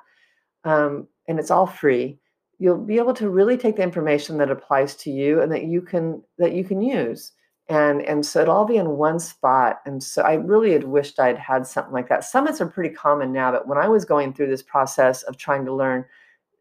Um, 0.64 1.08
and 1.28 1.40
it's 1.40 1.52
all 1.52 1.68
free. 1.68 2.20
You'll 2.60 2.78
be 2.78 2.98
able 2.98 3.14
to 3.16 3.30
really 3.30 3.58
take 3.58 3.78
the 3.78 3.84
information 3.84 4.38
that 4.38 4.52
applies 4.52 4.96
to 4.98 5.12
you 5.12 5.42
and 5.42 5.52
that 5.52 5.66
you 5.66 5.82
can 5.82 6.22
that 6.38 6.54
you 6.54 6.64
can 6.64 6.82
use. 6.82 7.32
And 7.70 8.02
and 8.04 8.26
so 8.26 8.42
it'll 8.42 8.56
all 8.56 8.66
be 8.66 8.78
in 8.78 8.98
one 8.98 9.20
spot. 9.20 9.82
And 9.86 10.02
so 10.04 10.22
i 10.22 10.36
really 10.36 10.74
had 10.74 10.84
wished 10.84 11.20
i'd 11.20 11.38
had 11.38 11.66
something 11.68 11.94
like 11.94 12.10
that. 12.10 12.24
Summits 12.24 12.62
are 12.62 12.68
pretty 12.68 12.94
common 12.94 13.32
now 13.32 13.52
but 13.52 13.68
when 13.68 13.78
i 13.78 13.88
was 13.88 14.06
going 14.06 14.34
through 14.34 14.48
this 14.48 14.64
process 14.64 15.24
of 15.24 15.38
trying 15.38 15.66
to 15.66 15.74
learn 15.74 16.06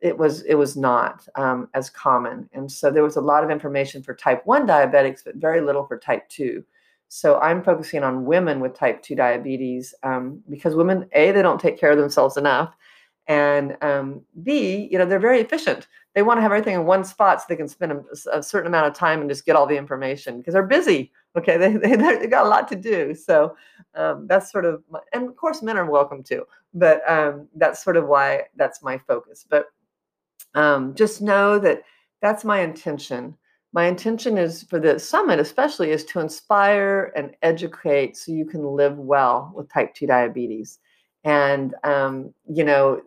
it 0.01 0.19
was 0.19 0.43
it 0.43 0.55
was 0.55 0.77
not 0.77 1.27
um, 1.37 1.69
as 1.75 1.89
common. 1.91 2.49
And 2.53 2.71
so 2.71 2.91
there 2.91 3.05
was 3.05 3.17
a 3.17 3.21
lot 3.21 3.45
of 3.45 3.51
information 3.51 4.03
for 4.03 4.15
type 4.15 4.43
1 4.47 4.67
diabetics 4.67 5.21
but 5.25 5.37
very 5.37 5.61
little 5.61 5.87
for 5.87 5.99
type 5.99 6.29
2 6.29 6.65
so 7.15 7.39
i'm 7.41 7.63
focusing 7.63 8.03
on 8.03 8.25
women 8.25 8.59
with 8.59 8.73
type 8.75 9.03
2 9.03 9.15
diabetes 9.15 9.95
um, 10.03 10.43
because 10.49 10.75
women 10.75 11.07
a 11.13 11.31
they 11.31 11.43
don't 11.43 11.61
take 11.61 11.79
care 11.79 11.91
of 11.91 11.99
themselves 11.99 12.39
enough 12.39 12.75
and 13.29 13.77
um, 13.83 14.23
b 14.43 14.89
you 14.91 14.99
know 14.99 15.07
they're 15.07 15.19
very 15.19 15.41
efficient. 15.41 15.89
They 16.15 16.23
want 16.23 16.39
to 16.39 16.43
have 16.43 16.53
everything 16.53 16.75
in 16.75 16.85
one 16.85 17.05
spot 17.05 17.41
so 17.41 17.47
they 17.49 17.57
can 17.57 17.69
spend 17.69 17.93
a, 17.93 18.03
a 18.35 18.43
certain 18.43 18.67
amount 18.67 18.87
of 18.87 18.95
time 18.95 19.21
and 19.21 19.31
just 19.31 19.47
get 19.47 19.57
all 19.57 19.67
the 19.67 19.77
information 19.77 20.39
because 20.39 20.55
they're 20.55 20.63
busy 20.67 21.13
okay? 21.35 21.57
They, 21.59 21.77
they, 21.77 21.97
they 21.97 22.27
got 22.27 22.45
a 22.45 22.49
lot 22.49 22.69
to 22.69 22.77
do. 22.77 23.15
So 23.15 23.57
um, 23.95 24.27
that's 24.27 24.53
sort 24.53 24.67
of 24.67 24.83
my, 24.91 25.01
and 25.15 25.27
of 25.27 25.37
course 25.37 25.63
men 25.63 25.79
are 25.79 25.91
welcome 25.91 26.23
too 26.23 26.45
but 26.75 27.09
um, 27.11 27.49
that's 27.57 27.83
sort 27.83 27.97
of 27.97 28.07
why 28.07 28.45
that's 28.57 28.83
my 28.83 28.99
focus. 28.99 29.45
But 29.49 29.67
um, 30.55 30.95
just 30.95 31.23
know 31.23 31.59
that 31.59 31.83
that's 32.21 32.45
my 32.45 32.61
intention. 32.61 33.37
My 33.73 33.87
intention 33.87 34.37
is 34.39 34.65
for 34.65 34.79
the 34.79 34.99
summit 34.99 35.39
especially 35.39 35.91
is 35.91 36.05
to 36.07 36.21
inspire 36.21 37.13
and 37.17 37.35
educate 37.43 38.17
so 38.17 38.33
you 38.33 38.45
can 38.45 38.65
live 38.65 38.99
well 38.99 39.53
with 39.55 39.73
type 39.73 39.95
2 39.95 40.07
diabetes 40.07 40.79
and 41.25 41.75
um, 41.85 42.33
you 42.49 42.65
know 42.65 43.03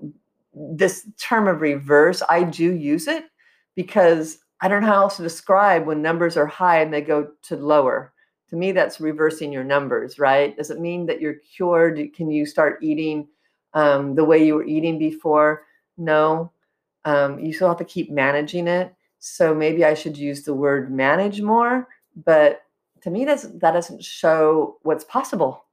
this 0.55 1.07
term 1.19 1.47
of 1.47 1.61
reverse, 1.61 2.23
I 2.29 2.43
do 2.43 2.73
use 2.73 3.07
it 3.07 3.25
because 3.75 4.39
I 4.61 4.67
don't 4.67 4.81
know 4.81 4.87
how 4.87 5.01
else 5.01 5.17
to 5.17 5.23
describe 5.23 5.85
when 5.85 6.01
numbers 6.01 6.37
are 6.37 6.45
high 6.45 6.81
and 6.81 6.93
they 6.93 7.01
go 7.01 7.31
to 7.43 7.55
lower. 7.57 8.13
To 8.49 8.55
me, 8.55 8.71
that's 8.71 9.01
reversing 9.01 9.51
your 9.51 9.63
numbers, 9.63 10.17
right? 10.17 10.55
Does 10.55 10.69
it 10.69 10.79
mean 10.79 11.05
that 11.07 11.19
you're 11.19 11.35
cured? 11.55 11.99
Can 12.15 12.31
you 12.31 12.45
start 12.45 12.79
eating 12.81 13.27
um, 13.73 14.15
the 14.15 14.23
way 14.23 14.45
you 14.45 14.55
were 14.55 14.65
eating 14.65 14.97
before? 14.97 15.63
No. 15.97 16.51
Um, 17.03 17.39
you 17.39 17.53
still 17.53 17.67
have 17.67 17.77
to 17.77 17.85
keep 17.85 18.11
managing 18.11 18.67
it. 18.67 18.93
So 19.19 19.53
maybe 19.53 19.83
I 19.83 19.93
should 19.93 20.17
use 20.17 20.43
the 20.43 20.53
word 20.53 20.91
manage 20.91 21.41
more. 21.41 21.87
But 22.23 22.61
to 23.01 23.09
me, 23.09 23.25
that's, 23.25 23.43
that 23.43 23.71
doesn't 23.71 24.03
show 24.03 24.77
what's 24.83 25.03
possible. 25.03 25.65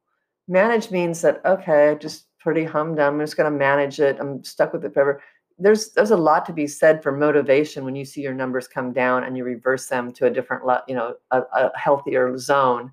Manage 0.48 0.90
means 0.90 1.20
that, 1.20 1.40
okay, 1.44 1.96
just 2.00 2.26
pretty 2.42 2.64
humdum. 2.64 3.14
I'm 3.14 3.20
just 3.20 3.36
going 3.36 3.50
to 3.50 3.56
manage 3.56 4.00
it. 4.00 4.18
I'm 4.20 4.42
stuck 4.42 4.72
with 4.72 4.84
it 4.84 4.92
forever. 4.94 5.22
there's 5.58 5.90
there's 5.92 6.10
a 6.10 6.16
lot 6.16 6.44
to 6.46 6.52
be 6.52 6.66
said 6.66 7.02
for 7.02 7.12
motivation 7.12 7.84
when 7.84 7.94
you 7.94 8.04
see 8.04 8.20
your 8.20 8.34
numbers 8.34 8.66
come 8.66 8.92
down 8.92 9.24
and 9.24 9.36
you 9.36 9.44
reverse 9.44 9.86
them 9.86 10.12
to 10.12 10.26
a 10.26 10.30
different 10.30 10.62
you 10.88 10.94
know 10.94 11.14
a, 11.30 11.40
a 11.40 11.70
healthier 11.78 12.36
zone 12.38 12.90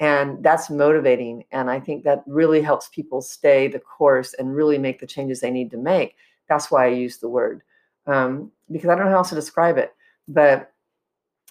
and 0.00 0.42
that's 0.42 0.70
motivating 0.70 1.44
and 1.52 1.70
i 1.70 1.78
think 1.78 2.02
that 2.04 2.22
really 2.26 2.62
helps 2.62 2.88
people 2.88 3.20
stay 3.20 3.68
the 3.68 3.78
course 3.78 4.34
and 4.34 4.54
really 4.54 4.78
make 4.78 4.98
the 5.00 5.06
changes 5.06 5.40
they 5.40 5.50
need 5.50 5.70
to 5.70 5.76
make 5.76 6.16
that's 6.48 6.70
why 6.70 6.84
i 6.84 6.88
use 6.88 7.18
the 7.18 7.28
word 7.28 7.62
um, 8.06 8.50
because 8.70 8.88
i 8.88 8.94
don't 8.94 9.04
know 9.04 9.10
how 9.10 9.18
else 9.18 9.28
to 9.28 9.34
describe 9.34 9.76
it 9.78 9.94
but 10.28 10.72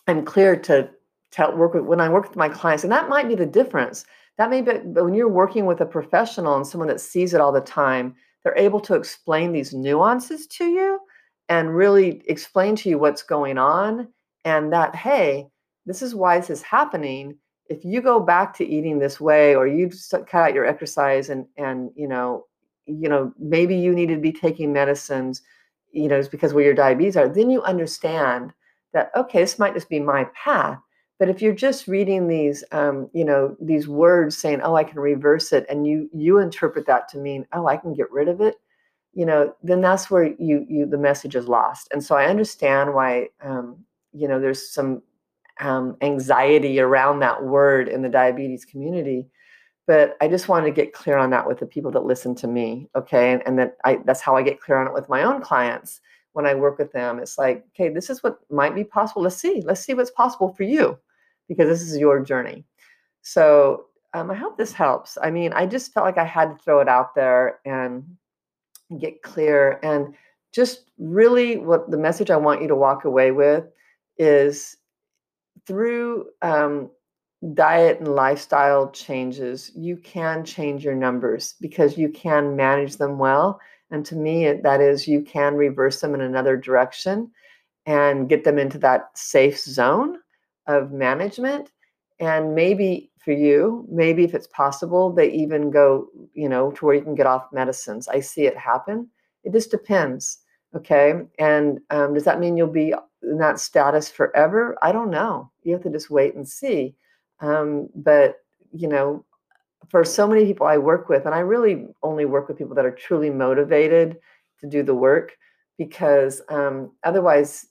i'm 0.08 0.26
clear 0.26 0.56
to 0.56 0.90
tell 1.32 1.56
work 1.56 1.74
with 1.74 1.84
when 1.84 2.02
i 2.02 2.10
work 2.10 2.28
with 2.28 2.38
my 2.38 2.50
clients 2.50 2.84
and 2.84 2.92
that 2.92 3.10
might 3.10 3.28
be 3.28 3.36
the 3.36 3.46
difference 3.46 4.06
that 4.38 4.50
may 4.50 4.62
be 4.62 4.72
but 4.86 5.04
when 5.04 5.14
you're 5.14 5.28
working 5.28 5.66
with 5.66 5.82
a 5.82 5.86
professional 5.86 6.56
and 6.56 6.68
someone 6.68 6.88
that 6.88 7.02
sees 7.02 7.34
it 7.34 7.42
all 7.42 7.52
the 7.52 7.62
time 7.62 8.16
they're 8.44 8.58
able 8.58 8.80
to 8.80 8.96
explain 8.96 9.52
these 9.52 9.74
nuances 9.74 10.48
to 10.48 10.66
you 10.66 11.00
and 11.50 11.76
really 11.76 12.22
explain 12.28 12.76
to 12.76 12.90
you 12.90 12.98
what's 12.98 13.24
going 13.24 13.58
on 13.58 14.08
and 14.46 14.72
that 14.72 14.96
hey 14.96 15.48
this 15.88 16.02
is 16.02 16.14
why 16.14 16.38
this 16.38 16.50
is 16.50 16.62
happening. 16.62 17.38
If 17.70 17.84
you 17.84 18.02
go 18.02 18.20
back 18.20 18.54
to 18.58 18.68
eating 18.68 19.00
this 19.00 19.20
way 19.20 19.56
or 19.56 19.68
you 19.68 19.90
cut 20.12 20.34
out 20.34 20.54
your 20.54 20.66
exercise 20.66 21.30
and 21.30 21.48
and 21.58 21.90
you 21.96 22.08
know 22.08 22.46
you 22.86 23.10
know 23.10 23.34
maybe 23.40 23.76
you 23.76 23.96
need 23.96 24.08
to 24.08 24.18
be 24.18 24.32
taking 24.32 24.72
medicines 24.72 25.42
you 25.92 26.08
know 26.08 26.18
it's 26.18 26.30
because 26.30 26.54
where 26.54 26.64
your 26.64 26.74
diabetes 26.74 27.18
are 27.18 27.28
then 27.28 27.50
you 27.50 27.62
understand 27.64 28.54
that 28.94 29.12
okay 29.16 29.42
this 29.42 29.60
might 29.60 29.74
just 29.74 29.90
be 29.90 30.00
my 30.00 30.26
path 30.34 30.80
but 31.20 31.30
if 31.30 31.42
you're 31.42 31.54
just 31.54 31.88
reading 31.88 32.28
these 32.28 32.64
um, 32.72 33.10
you 33.14 33.26
know 33.26 33.56
these 33.60 33.88
words 33.88 34.38
saying 34.38 34.62
oh 34.62 34.76
i 34.76 34.84
can 34.84 35.00
reverse 35.00 35.52
it 35.52 35.66
and 35.70 35.88
you 35.88 36.10
you 36.14 36.40
interpret 36.40 36.86
that 36.86 37.08
to 37.10 37.18
mean 37.18 37.46
oh 37.54 37.68
i 37.68 37.78
can 37.78 37.94
get 37.94 38.12
rid 38.12 38.28
of 38.28 38.42
it 38.42 38.56
you 39.14 39.26
know 39.26 39.54
then 39.64 39.82
that's 39.82 40.10
where 40.12 40.26
you 40.40 40.66
you 40.70 40.86
the 40.86 40.98
message 40.98 41.36
is 41.36 41.48
lost. 41.48 41.90
And 41.92 42.04
so 42.04 42.16
i 42.16 42.26
understand 42.26 42.94
why 42.94 43.28
um, 43.44 43.78
you 44.14 44.28
know 44.28 44.40
there's 44.40 44.72
some 44.72 45.02
um, 45.60 45.98
anxiety 46.02 46.80
around 46.80 47.20
that 47.20 47.44
word 47.44 47.90
in 47.90 48.04
the 48.04 48.10
diabetes 48.10 48.64
community 48.64 49.28
but 49.88 50.16
i 50.22 50.28
just 50.28 50.48
wanted 50.48 50.68
to 50.68 50.72
get 50.72 50.94
clear 50.94 51.18
on 51.18 51.32
that 51.32 51.48
with 51.48 51.58
the 51.60 51.66
people 51.66 51.92
that 51.92 52.06
listen 52.06 52.36
to 52.36 52.48
me 52.48 52.88
okay? 52.96 53.34
And, 53.34 53.42
and 53.48 53.58
that 53.60 53.78
i 53.84 53.98
that's 54.06 54.22
how 54.22 54.36
i 54.36 54.44
get 54.44 54.62
clear 54.62 54.78
on 54.78 54.88
it 54.88 54.94
with 54.94 55.10
my 55.10 55.24
own 55.24 55.42
clients 55.42 56.00
when 56.34 56.46
i 56.46 56.54
work 56.54 56.78
with 56.78 56.92
them. 56.92 57.18
It's 57.18 57.40
like 57.40 57.66
okay 57.70 57.90
this 57.90 58.12
is 58.12 58.22
what 58.22 58.40
might 58.52 58.76
be 58.76 58.84
possible. 58.84 59.24
Let's 59.24 59.38
see. 59.38 59.64
Let's 59.66 59.82
see 59.82 59.96
what's 59.96 60.12
possible 60.12 60.54
for 60.54 60.64
you 60.64 61.00
because 61.48 61.68
this 61.68 61.82
is 61.82 61.98
your 61.98 62.20
journey 62.20 62.64
so 63.22 63.86
um, 64.14 64.32
i 64.32 64.36
hope 64.36 64.58
this 64.58 64.74
helps 64.74 65.18
i 65.24 65.32
mean 65.32 65.54
i 65.54 65.66
just 65.66 65.94
felt 65.94 66.06
like 66.06 66.18
i 66.18 66.26
had 66.26 66.58
to 66.58 66.64
throw 66.64 66.80
it 66.80 66.88
out 66.88 67.16
there 67.16 67.60
and 67.66 68.04
get 69.00 69.22
clear 69.22 69.80
and 69.84 70.16
just 70.54 70.92
really 70.98 71.58
what 71.58 71.90
the 71.92 71.98
message 71.98 72.32
i 72.32 72.38
want 72.38 72.62
you 72.62 72.68
to 72.68 72.76
walk 72.76 73.06
away 73.06 73.32
with 73.32 73.66
is 74.18 74.78
through 75.66 76.28
um, 76.42 76.90
diet 77.54 78.00
and 78.00 78.16
lifestyle 78.16 78.90
changes, 78.92 79.72
you 79.76 79.98
can 79.98 80.44
change 80.44 80.84
your 80.84 80.96
numbers 80.96 81.56
because 81.62 81.98
you 81.98 82.10
can 82.10 82.56
manage 82.56 82.98
them 82.98 83.18
well. 83.18 83.60
And 83.92 84.06
to 84.08 84.16
me, 84.16 84.52
that 84.52 84.82
is, 84.82 85.08
you 85.08 85.22
can 85.22 85.56
reverse 85.56 86.02
them 86.02 86.16
in 86.16 86.22
another 86.22 86.58
direction 86.58 87.32
and 87.86 88.28
get 88.28 88.44
them 88.44 88.58
into 88.58 88.78
that 88.80 89.18
safe 89.18 89.60
zone 89.60 90.18
of 90.68 90.92
management. 90.92 91.72
And 92.20 92.56
maybe 92.56 93.12
for 93.20 93.32
you, 93.32 93.86
maybe 93.90 94.24
if 94.24 94.34
it's 94.34 94.48
possible, 94.48 95.12
they 95.12 95.30
even 95.32 95.70
go, 95.70 96.08
you 96.34 96.50
know, 96.50 96.72
to 96.72 96.86
where 96.86 96.96
you 96.96 97.02
can 97.02 97.16
get 97.16 97.28
off 97.28 97.52
medicines. 97.52 98.08
I 98.08 98.20
see 98.20 98.46
it 98.46 98.58
happen. 98.58 99.08
It 99.44 99.54
just 99.54 99.72
depends. 99.72 100.40
Okay. 100.76 101.14
And 101.40 101.80
um, 101.90 102.14
does 102.14 102.24
that 102.24 102.40
mean 102.40 102.58
you'll 102.58 102.68
be 102.68 102.94
in 103.24 103.38
that 103.38 103.60
status 103.60 104.10
forever? 104.10 104.78
I 104.82 104.92
don't 104.92 105.12
know. 105.12 105.52
You 105.64 105.74
have 105.74 105.84
to 105.84 105.90
just 105.90 106.10
wait 106.10 106.36
and 106.36 106.48
see. 106.48 106.96
Um, 107.40 107.90
but, 107.96 108.38
you 108.72 108.88
know, 108.88 109.24
for 109.90 110.04
so 110.04 110.28
many 110.28 110.46
people 110.46 110.68
I 110.68 110.78
work 110.78 111.08
with, 111.08 111.26
and 111.26 111.36
I 111.36 111.40
really 111.40 111.88
only 112.04 112.26
work 112.26 112.48
with 112.48 112.58
people 112.58 112.76
that 112.76 112.86
are 112.86 112.92
truly 112.92 113.30
motivated 113.30 114.18
to 114.60 114.68
do 114.68 114.84
the 114.84 114.96
work 114.96 115.38
because 115.78 116.42
um, 116.50 116.92
otherwise, 117.04 117.68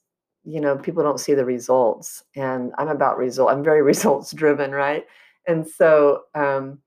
you 0.46 0.60
know, 0.60 0.78
people 0.78 1.02
don't 1.02 1.20
see 1.20 1.34
the 1.34 1.44
results. 1.44 2.22
And 2.36 2.72
I'm 2.78 2.88
about 2.88 3.18
result. 3.18 3.50
I'm 3.50 3.64
very 3.64 3.82
results 3.92 4.32
driven, 4.32 4.70
right? 4.70 5.04
And 5.46 5.66
so, 5.66 6.22
um, 6.34 6.78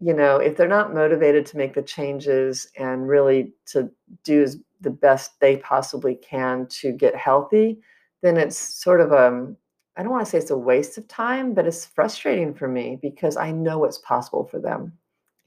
you 0.00 0.12
know, 0.12 0.36
if 0.36 0.56
they're 0.56 0.66
not 0.68 0.94
motivated 0.94 1.46
to 1.46 1.56
make 1.56 1.74
the 1.74 1.82
changes 1.82 2.68
and 2.76 3.06
really 3.06 3.52
to 3.66 3.90
do 4.24 4.46
the 4.80 4.90
best 4.90 5.38
they 5.40 5.58
possibly 5.58 6.16
can 6.16 6.66
to 6.68 6.92
get 6.92 7.14
healthy, 7.14 7.78
then 8.22 8.36
it's 8.36 8.58
sort 8.58 9.00
of 9.00 9.12
um 9.12 9.56
I 9.96 10.02
don't 10.02 10.10
want 10.10 10.24
to 10.24 10.30
say 10.30 10.38
it's 10.38 10.50
a 10.50 10.58
waste 10.58 10.98
of 10.98 11.06
time, 11.06 11.54
but 11.54 11.66
it's 11.66 11.86
frustrating 11.86 12.52
for 12.52 12.66
me 12.66 12.98
because 13.00 13.36
I 13.36 13.52
know 13.52 13.78
what's 13.78 13.98
possible 13.98 14.44
for 14.44 14.58
them. 14.58 14.92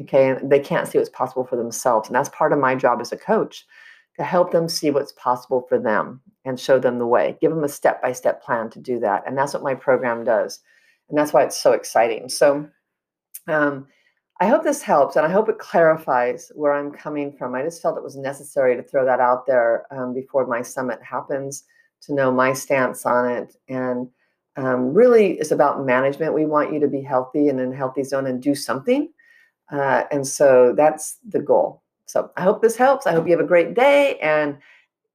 Okay. 0.02 0.30
And 0.30 0.50
they 0.50 0.60
can't 0.60 0.88
see 0.88 0.98
what's 0.98 1.10
possible 1.10 1.44
for 1.44 1.58
themselves. 1.58 2.08
And 2.08 2.16
that's 2.16 2.30
part 2.30 2.54
of 2.54 2.60
my 2.60 2.74
job 2.74 3.02
as 3.02 3.12
a 3.12 3.18
coach 3.18 3.66
to 4.18 4.24
help 4.24 4.52
them 4.52 4.70
see 4.70 4.90
what's 4.90 5.12
possible 5.14 5.66
for 5.68 5.78
them 5.78 6.22
and 6.48 6.60
show 6.60 6.80
them 6.80 6.98
the 6.98 7.06
way, 7.06 7.38
give 7.42 7.52
them 7.52 7.64
a 7.64 7.70
step 7.70 8.02
by 8.02 8.14
step 8.14 8.42
plan 8.42 8.70
to 8.72 8.80
do 8.80 9.00
that. 9.00 9.24
And 9.28 9.38
that's 9.38 9.54
what 9.54 9.64
my 9.64 9.76
program 9.76 10.24
does. 10.24 10.60
And 11.10 11.18
that's 11.18 11.34
why 11.34 11.44
it's 11.44 11.62
so 11.62 11.74
exciting. 11.74 12.30
So, 12.30 12.70
um, 13.48 13.88
I 14.40 14.48
hope 14.48 14.64
this 14.64 14.84
helps 14.84 15.16
and 15.16 15.26
I 15.26 15.32
hope 15.32 15.50
it 15.50 15.58
clarifies 15.58 16.52
where 16.54 16.74
I'm 16.74 16.92
coming 16.92 17.34
from. 17.34 17.56
I 17.56 17.64
just 17.64 17.82
felt 17.82 17.98
it 17.98 18.04
was 18.04 18.16
necessary 18.16 18.76
to 18.76 18.84
throw 18.84 19.04
that 19.04 19.20
out 19.20 19.48
there 19.48 19.86
um, 19.92 20.14
before 20.14 20.46
my 20.46 20.62
summit 20.62 21.00
happens 21.02 21.64
to 22.02 22.14
know 22.14 22.32
my 22.32 22.54
stance 22.54 23.06
on 23.06 23.32
it. 23.32 23.56
And 23.68 24.08
um, 24.56 24.94
really, 24.94 25.34
it's 25.40 25.52
about 25.52 25.86
management. 25.86 26.36
We 26.36 26.46
want 26.46 26.72
you 26.72 26.80
to 26.80 26.88
be 26.88 27.02
healthy 27.02 27.50
and 27.50 27.60
in 27.60 27.74
a 27.74 27.76
healthy 27.76 28.04
zone 28.04 28.28
and 28.28 28.42
do 28.42 28.54
something. 28.54 29.10
Uh, 29.72 30.04
and 30.12 30.26
so 30.26 30.74
that's 30.78 31.18
the 31.28 31.40
goal. 31.40 31.82
So 32.06 32.32
I 32.38 32.44
hope 32.44 32.62
this 32.62 32.78
helps. 32.78 33.08
I 33.08 33.14
hope 33.14 33.26
you 33.26 33.32
have 33.32 33.44
a 33.44 33.48
great 33.48 33.74
day 33.74 34.20
and 34.20 34.58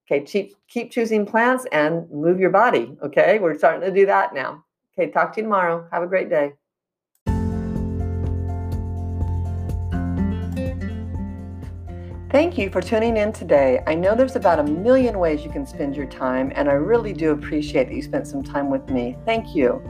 okay, 0.06 0.24
keep, 0.24 0.54
keep 0.68 0.90
choosing 0.90 1.26
plants 1.26 1.66
and 1.72 2.10
move 2.10 2.40
your 2.40 2.50
body. 2.50 2.96
Okay, 3.02 3.38
we're 3.38 3.56
starting 3.56 3.82
to 3.82 3.94
do 3.94 4.06
that 4.06 4.34
now. 4.34 4.64
Okay, 4.98 5.10
talk 5.10 5.34
to 5.34 5.40
you 5.40 5.44
tomorrow. 5.44 5.86
Have 5.90 6.02
a 6.02 6.06
great 6.06 6.28
day. 6.28 6.52
Thank 12.32 12.56
you 12.56 12.70
for 12.70 12.80
tuning 12.80 13.18
in 13.18 13.30
today. 13.30 13.82
I 13.86 13.94
know 13.94 14.14
there's 14.14 14.36
about 14.36 14.58
a 14.58 14.62
million 14.62 15.18
ways 15.18 15.44
you 15.44 15.50
can 15.50 15.66
spend 15.66 15.94
your 15.94 16.06
time, 16.06 16.50
and 16.54 16.66
I 16.66 16.72
really 16.72 17.12
do 17.12 17.32
appreciate 17.32 17.88
that 17.88 17.94
you 17.94 18.00
spent 18.00 18.26
some 18.26 18.42
time 18.42 18.70
with 18.70 18.88
me. 18.88 19.18
Thank 19.26 19.54
you. 19.54 19.82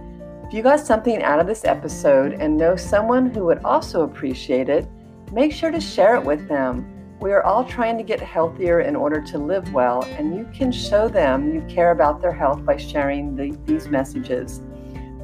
If 0.44 0.52
you 0.52 0.60
got 0.60 0.80
something 0.80 1.22
out 1.22 1.38
of 1.38 1.46
this 1.46 1.64
episode 1.64 2.32
and 2.32 2.56
know 2.56 2.74
someone 2.74 3.32
who 3.32 3.44
would 3.44 3.62
also 3.64 4.02
appreciate 4.02 4.68
it, 4.68 4.88
make 5.32 5.52
sure 5.52 5.70
to 5.70 5.80
share 5.80 6.16
it 6.16 6.24
with 6.24 6.48
them. 6.48 6.84
We 7.22 7.30
are 7.30 7.44
all 7.44 7.64
trying 7.64 7.98
to 7.98 8.02
get 8.02 8.18
healthier 8.18 8.80
in 8.80 8.96
order 8.96 9.20
to 9.20 9.38
live 9.38 9.72
well, 9.72 10.02
and 10.18 10.36
you 10.36 10.44
can 10.52 10.72
show 10.72 11.06
them 11.06 11.54
you 11.54 11.62
care 11.72 11.92
about 11.92 12.20
their 12.20 12.32
health 12.32 12.64
by 12.64 12.76
sharing 12.76 13.36
the, 13.36 13.56
these 13.64 13.86
messages. 13.86 14.60